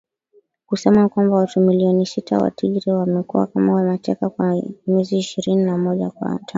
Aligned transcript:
kusema 0.65 1.09
kwamba 1.09 1.35
watu 1.35 1.59
milioni 1.59 2.05
sita 2.05 2.37
wa 2.37 2.51
Tigray 2.51 2.95
wamekuwa 2.95 3.47
kama 3.47 3.83
mateka 3.83 4.29
kwa 4.29 4.63
miezi 4.87 5.17
ishirini 5.17 5.63
na 5.63 5.77
moja 5.77 6.09
tangu 6.09 6.45